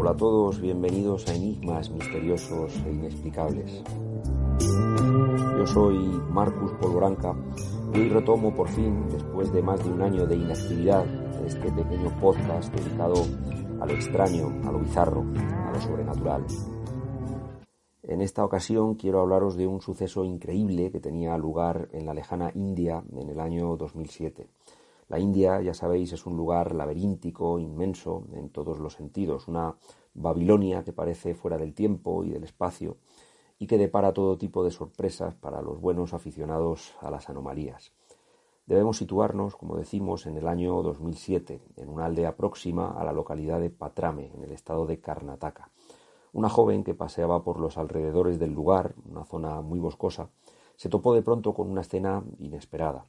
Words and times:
Hola 0.00 0.12
a 0.12 0.16
todos, 0.16 0.60
bienvenidos 0.60 1.26
a 1.26 1.34
Enigmas 1.34 1.90
Misteriosos 1.90 2.72
e 2.86 2.92
Inexplicables. 2.92 3.82
Yo 5.58 5.66
soy 5.66 5.98
Marcus 6.30 6.70
Polvoranca 6.74 7.34
y 7.92 7.98
hoy 7.98 8.08
retomo 8.08 8.54
por 8.54 8.68
fin, 8.68 9.08
después 9.10 9.52
de 9.52 9.60
más 9.60 9.82
de 9.82 9.90
un 9.90 10.00
año 10.00 10.24
de 10.24 10.36
inactividad, 10.36 11.04
este 11.44 11.72
pequeño 11.72 12.16
podcast 12.20 12.72
dedicado 12.72 13.14
a 13.80 13.86
lo 13.86 13.92
extraño, 13.92 14.46
a 14.68 14.70
lo 14.70 14.78
bizarro, 14.78 15.24
a 15.66 15.72
lo 15.72 15.80
sobrenatural. 15.80 16.46
En 18.04 18.20
esta 18.20 18.44
ocasión 18.44 18.94
quiero 18.94 19.20
hablaros 19.20 19.56
de 19.56 19.66
un 19.66 19.80
suceso 19.80 20.24
increíble 20.24 20.92
que 20.92 21.00
tenía 21.00 21.36
lugar 21.36 21.88
en 21.90 22.06
la 22.06 22.14
lejana 22.14 22.52
India 22.54 23.02
en 23.16 23.30
el 23.30 23.40
año 23.40 23.76
2007. 23.76 24.46
La 25.08 25.18
India, 25.18 25.60
ya 25.62 25.72
sabéis, 25.72 26.12
es 26.12 26.26
un 26.26 26.36
lugar 26.36 26.74
laberíntico, 26.74 27.58
inmenso 27.58 28.24
en 28.32 28.50
todos 28.50 28.78
los 28.78 28.92
sentidos, 28.92 29.48
una 29.48 29.76
Babilonia 30.14 30.84
que 30.84 30.92
parece 30.92 31.34
fuera 31.34 31.56
del 31.56 31.74
tiempo 31.74 32.24
y 32.24 32.30
del 32.30 32.44
espacio 32.44 32.98
y 33.58 33.66
que 33.66 33.78
depara 33.78 34.12
todo 34.12 34.38
tipo 34.38 34.62
de 34.62 34.70
sorpresas 34.70 35.34
para 35.34 35.62
los 35.62 35.80
buenos 35.80 36.14
aficionados 36.14 36.94
a 37.00 37.10
las 37.10 37.28
anomalías. 37.28 37.92
Debemos 38.66 38.98
situarnos, 38.98 39.56
como 39.56 39.76
decimos, 39.76 40.26
en 40.26 40.36
el 40.36 40.46
año 40.46 40.82
2007, 40.82 41.62
en 41.76 41.88
una 41.88 42.04
aldea 42.04 42.36
próxima 42.36 42.90
a 42.90 43.02
la 43.02 43.12
localidad 43.12 43.60
de 43.60 43.70
Patrame, 43.70 44.30
en 44.34 44.42
el 44.42 44.52
estado 44.52 44.84
de 44.84 45.00
Karnataka. 45.00 45.70
Una 46.34 46.50
joven 46.50 46.84
que 46.84 46.94
paseaba 46.94 47.42
por 47.42 47.58
los 47.58 47.78
alrededores 47.78 48.38
del 48.38 48.52
lugar, 48.52 48.94
una 49.08 49.24
zona 49.24 49.62
muy 49.62 49.80
boscosa, 49.80 50.28
se 50.76 50.90
topó 50.90 51.14
de 51.14 51.22
pronto 51.22 51.54
con 51.54 51.70
una 51.70 51.80
escena 51.80 52.22
inesperada. 52.38 53.06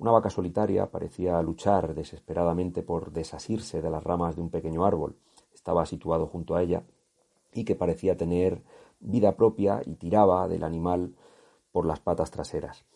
Una 0.00 0.12
vaca 0.12 0.30
solitaria 0.30 0.90
parecía 0.90 1.42
luchar 1.42 1.94
desesperadamente 1.94 2.82
por 2.82 3.12
desasirse 3.12 3.82
de 3.82 3.90
las 3.90 4.02
ramas 4.02 4.34
de 4.34 4.40
un 4.40 4.48
pequeño 4.48 4.86
árbol. 4.86 5.18
Estaba 5.52 5.84
situado 5.84 6.26
junto 6.26 6.54
a 6.54 6.62
ella 6.62 6.84
y 7.52 7.64
que 7.64 7.76
parecía 7.76 8.16
tener 8.16 8.62
vida 8.98 9.36
propia 9.36 9.82
y 9.84 9.96
tiraba 9.96 10.48
del 10.48 10.64
animal 10.64 11.16
por 11.70 11.84
las 11.84 12.00
patas 12.00 12.30
traseras. 12.30 12.86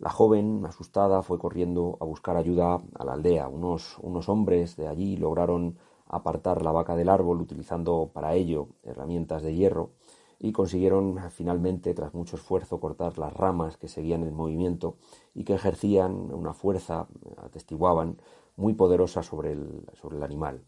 La 0.00 0.10
joven, 0.10 0.66
asustada, 0.66 1.22
fue 1.22 1.38
corriendo 1.38 1.96
a 2.00 2.04
buscar 2.04 2.36
ayuda 2.36 2.82
a 2.98 3.04
la 3.04 3.12
aldea. 3.12 3.46
Unos, 3.46 3.96
unos 4.00 4.28
hombres 4.28 4.74
de 4.74 4.88
allí 4.88 5.16
lograron 5.16 5.78
apartar 6.08 6.62
la 6.62 6.72
vaca 6.72 6.96
del 6.96 7.08
árbol 7.08 7.40
utilizando 7.40 8.10
para 8.12 8.34
ello 8.34 8.66
herramientas 8.82 9.44
de 9.44 9.54
hierro 9.54 9.90
y 10.38 10.52
consiguieron 10.52 11.18
finalmente, 11.30 11.94
tras 11.94 12.14
mucho 12.14 12.36
esfuerzo, 12.36 12.80
cortar 12.80 13.18
las 13.18 13.32
ramas 13.32 13.76
que 13.76 13.88
seguían 13.88 14.22
el 14.22 14.32
movimiento 14.32 14.96
y 15.34 15.44
que 15.44 15.54
ejercían 15.54 16.32
una 16.32 16.54
fuerza, 16.54 17.08
atestiguaban, 17.38 18.18
muy 18.56 18.74
poderosa 18.74 19.22
sobre 19.22 19.52
el, 19.52 19.86
sobre 19.94 20.16
el 20.16 20.22
animal. 20.22 20.62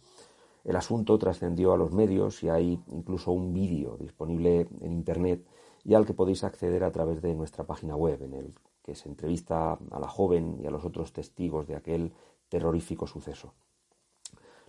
El 0.64 0.76
asunto 0.76 1.18
trascendió 1.18 1.72
a 1.72 1.76
los 1.76 1.92
medios 1.92 2.42
y 2.42 2.48
hay 2.48 2.80
incluso 2.88 3.32
un 3.32 3.52
vídeo 3.52 3.96
disponible 3.96 4.68
en 4.80 4.92
Internet 4.92 5.44
y 5.84 5.94
al 5.94 6.06
que 6.06 6.14
podéis 6.14 6.44
acceder 6.44 6.84
a 6.84 6.92
través 6.92 7.22
de 7.22 7.34
nuestra 7.34 7.64
página 7.64 7.96
web, 7.96 8.22
en 8.22 8.34
el 8.34 8.54
que 8.82 8.94
se 8.94 9.08
entrevista 9.08 9.78
a 9.90 9.98
la 9.98 10.08
joven 10.08 10.58
y 10.62 10.66
a 10.66 10.70
los 10.70 10.84
otros 10.84 11.12
testigos 11.12 11.66
de 11.66 11.76
aquel 11.76 12.12
terrorífico 12.48 13.06
suceso. 13.06 13.54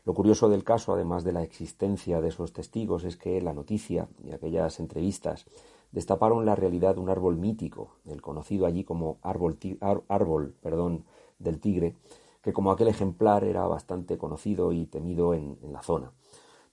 Lo 0.04 0.16
curioso 0.16 0.50
del 0.50 0.64
caso, 0.64 0.94
además 0.94 1.24
de 1.24 1.32
la 1.32 1.44
existencia 1.44 2.22
de 2.22 2.30
esos 2.30 2.54
testigos, 2.54 3.04
es 3.04 3.18
que 3.18 3.40
la 3.40 3.54
noticia 3.54 4.08
y 4.24 4.32
aquellas 4.32 4.80
entrevistas 4.80 5.46
destaparon 5.92 6.46
la 6.46 6.56
realidad 6.56 6.96
de 6.96 7.02
un 7.02 7.10
árbol 7.10 7.38
mítico, 7.38 7.98
el 8.06 8.22
conocido 8.22 8.66
allí 8.66 8.84
como 8.84 9.20
árbol, 9.22 9.60
árbol 10.08 10.56
perdón, 10.62 11.06
del 11.38 11.60
tigre, 11.60 11.98
que 12.42 12.54
como 12.54 12.72
aquel 12.72 12.88
ejemplar 12.88 13.44
era 13.44 13.68
bastante 13.68 14.18
conocido 14.18 14.72
y 14.72 14.88
temido 14.88 15.36
en, 15.36 15.60
en 15.62 15.74
la 15.74 15.84
zona. 15.84 16.12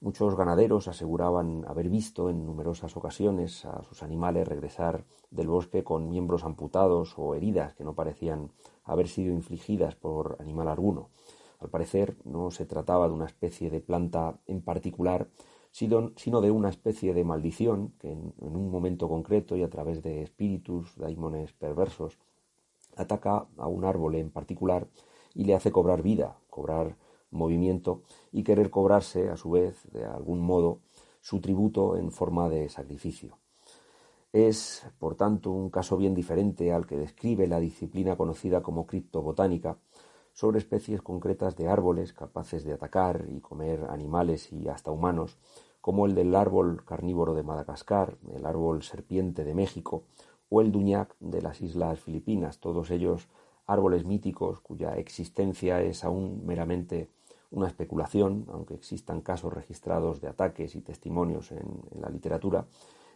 Muchos 0.00 0.36
ganaderos 0.36 0.88
aseguraban 0.88 1.64
haber 1.66 1.88
visto 1.88 2.30
en 2.30 2.46
numerosas 2.46 2.96
ocasiones 2.96 3.64
a 3.64 3.82
sus 3.82 4.02
animales 4.02 4.46
regresar 4.46 5.04
del 5.30 5.48
bosque 5.48 5.82
con 5.84 6.08
miembros 6.08 6.44
amputados 6.44 7.14
o 7.18 7.34
heridas 7.34 7.74
que 7.74 7.84
no 7.84 7.94
parecían 7.94 8.52
haber 8.84 9.08
sido 9.08 9.34
infligidas 9.34 9.96
por 9.96 10.36
animal 10.40 10.68
alguno. 10.68 11.10
Al 11.58 11.70
parecer 11.70 12.16
no 12.24 12.50
se 12.50 12.66
trataba 12.66 13.08
de 13.08 13.14
una 13.14 13.26
especie 13.26 13.70
de 13.70 13.80
planta 13.80 14.38
en 14.46 14.62
particular, 14.62 15.28
sino 15.72 16.40
de 16.40 16.50
una 16.50 16.70
especie 16.70 17.14
de 17.14 17.24
maldición 17.24 17.92
que 17.98 18.12
en, 18.12 18.32
un 18.38 18.70
momento 18.70 19.08
concreto 19.08 19.56
y 19.56 19.62
a 19.62 19.70
través 19.70 20.02
de 20.02 20.22
espíritus, 20.22 20.96
daimones 20.96 21.52
perversos, 21.52 22.18
ataca 22.96 23.46
a 23.56 23.66
un 23.66 23.84
árbol 23.84 24.16
en 24.16 24.30
particular 24.30 24.88
y 25.34 25.44
le 25.44 25.54
hace 25.54 25.70
cobrar 25.70 26.02
vida, 26.02 26.38
cobrar 26.50 26.96
movimiento 27.30 28.02
y 28.32 28.42
querer 28.42 28.70
cobrarse 28.70 29.28
a 29.28 29.36
su 29.36 29.50
vez, 29.50 29.86
de 29.92 30.04
algún 30.04 30.40
modo, 30.40 30.80
su 31.20 31.40
tributo 31.40 31.96
en 31.96 32.10
forma 32.10 32.48
de 32.48 32.68
sacrificio. 32.68 33.38
Es, 34.32 34.86
por 34.98 35.14
tanto, 35.14 35.50
un 35.50 35.70
caso 35.70 35.96
bien 35.96 36.14
diferente 36.14 36.72
al 36.72 36.86
que 36.86 36.96
describe 36.96 37.46
la 37.46 37.60
disciplina 37.60 38.16
conocida 38.16 38.62
como 38.62 38.86
criptobotánica, 38.86 39.78
sobre 40.38 40.58
especies 40.58 41.02
concretas 41.02 41.56
de 41.56 41.66
árboles 41.66 42.12
capaces 42.12 42.62
de 42.62 42.72
atacar 42.72 43.24
y 43.28 43.40
comer 43.40 43.86
animales 43.90 44.52
y 44.52 44.68
hasta 44.68 44.92
humanos, 44.92 45.36
como 45.80 46.06
el 46.06 46.14
del 46.14 46.32
árbol 46.36 46.84
carnívoro 46.84 47.34
de 47.34 47.42
Madagascar, 47.42 48.16
el 48.32 48.46
árbol 48.46 48.84
serpiente 48.84 49.42
de 49.42 49.52
México 49.52 50.04
o 50.48 50.60
el 50.60 50.70
duñac 50.70 51.16
de 51.18 51.42
las 51.42 51.60
islas 51.60 51.98
Filipinas, 51.98 52.60
todos 52.60 52.92
ellos 52.92 53.26
árboles 53.66 54.04
míticos 54.04 54.60
cuya 54.60 54.96
existencia 54.96 55.82
es 55.82 56.04
aún 56.04 56.46
meramente 56.46 57.10
una 57.50 57.66
especulación, 57.66 58.46
aunque 58.52 58.74
existan 58.74 59.22
casos 59.22 59.52
registrados 59.52 60.20
de 60.20 60.28
ataques 60.28 60.76
y 60.76 60.82
testimonios 60.82 61.50
en, 61.50 61.82
la 62.00 62.10
literatura, 62.10 62.64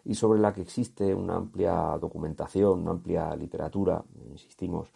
y 0.05 0.17
sobre 0.17 0.41
la 0.41 0.53
que 0.53 0.63
existe 0.63 1.15
una 1.15 1.37
amplia 1.37 1.97
documentación, 2.01 2.81
una 2.81 2.91
amplia 2.91 3.37
literatura, 3.37 4.03
insistimos, 4.29 4.91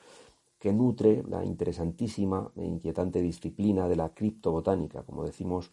que 0.67 0.73
nutre 0.73 1.23
la 1.29 1.45
interesantísima 1.45 2.51
e 2.57 2.65
inquietante 2.65 3.23
disciplina 3.23 3.87
de 3.87 3.95
la 3.95 4.09
criptobotánica, 4.09 5.05
como 5.05 5.23
decimos, 5.23 5.71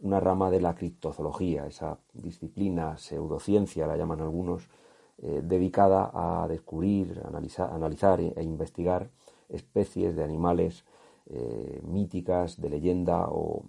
una 0.00 0.20
rama 0.20 0.50
de 0.50 0.60
la 0.60 0.74
criptozoología, 0.74 1.66
esa 1.66 1.98
disciplina, 2.12 2.98
pseudociencia 2.98 3.86
la 3.86 3.96
llaman 3.96 4.20
algunos, 4.20 4.68
eh, 5.16 5.40
dedicada 5.42 6.10
a 6.12 6.46
descubrir, 6.46 7.22
analizar, 7.24 8.20
e, 8.20 8.42
investigar 8.42 9.08
especies 9.48 10.14
de 10.14 10.24
animales 10.24 10.84
eh, 11.24 11.80
míticas, 11.82 12.60
de 12.60 12.68
leyenda 12.68 13.28
o, 13.30 13.64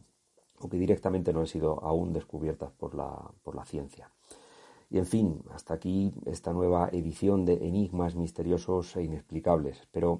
o, 0.59 0.67
que 0.67 0.77
directamente 0.77 1.31
no 1.31 1.39
han 1.39 1.47
sido 1.47 1.81
aún 1.85 2.11
descubiertas 2.11 2.71
por 2.73 2.95
la, 2.95 3.31
por 3.43 3.55
la 3.55 3.63
ciencia. 3.63 4.11
Y 4.89 4.97
en 4.97 5.05
fin, 5.05 5.41
hasta 5.53 5.73
aquí 5.73 6.11
esta 6.25 6.51
nueva 6.51 6.89
edición 6.91 7.45
de 7.45 7.65
Enigmas 7.65 8.15
misteriosos 8.15 8.93
e 8.97 9.03
inexplicables. 9.03 9.79
Espero 9.79 10.19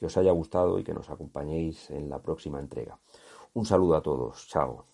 que 0.00 0.06
os 0.06 0.16
haya 0.16 0.32
gustado 0.32 0.78
y 0.78 0.82
que 0.82 0.94
nos 0.94 1.10
acompañéis 1.10 1.90
en 1.90 2.08
la 2.08 2.18
próxima 2.22 2.58
entrega. 2.58 2.98
Un 3.52 3.66
saludo 3.66 3.96
a 3.96 4.00
todos. 4.00 4.48
Chao. 4.48 4.86